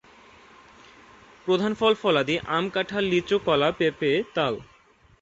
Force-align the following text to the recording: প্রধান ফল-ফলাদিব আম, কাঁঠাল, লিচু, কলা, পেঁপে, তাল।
প্রধান 1.47 1.71
ফল-ফলাদিব 1.73 2.39
আম, 2.47 2.65
কাঁঠাল, 2.69 3.03
লিচু, 3.03 3.35
কলা, 3.39 3.69
পেঁপে, 3.71 4.11
তাল। 4.35 4.53